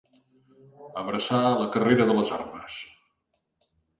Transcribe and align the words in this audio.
Abraçar 1.01 1.41
la 1.59 1.67
carrera 1.77 2.09
de 2.11 2.17
les 2.21 2.33
armes. 2.39 2.81